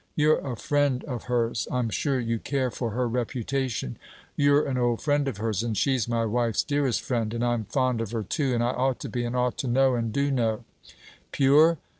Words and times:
'You're 0.15 0.39
a 0.39 0.55
friend 0.57 1.03
of 1.03 1.25
hers. 1.25 1.67
I 1.71 1.77
'm 1.77 1.91
sure 1.91 2.19
you 2.19 2.39
care 2.39 2.71
for 2.71 2.89
her 2.89 3.07
reputation; 3.07 3.99
you 4.35 4.55
're 4.55 4.63
an 4.65 4.79
old 4.79 4.99
friend 5.03 5.27
of 5.27 5.37
hers, 5.37 5.61
and 5.61 5.77
she's 5.77 6.07
my 6.07 6.25
wife's 6.25 6.63
dearest 6.63 7.01
friend; 7.03 7.31
and 7.35 7.45
I'm 7.45 7.65
fond 7.65 8.01
of 8.01 8.09
her 8.09 8.23
too; 8.23 8.51
and 8.55 8.63
I 8.63 8.71
ought 8.71 8.99
to 9.01 9.09
be, 9.09 9.23
and 9.25 9.35
ought 9.35 9.59
to 9.59 9.67
know, 9.67 9.93
and 9.93 10.11
do 10.11 10.31
know: 10.31 10.63
pure? 11.31 11.77